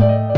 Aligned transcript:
Bye. 0.00 0.33